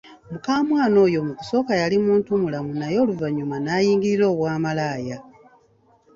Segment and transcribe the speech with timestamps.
[0.31, 5.17] Mukamwana oyo mu kusooka yali muntu mulamu naye oluvanyuma nayingirira obwamalaaya.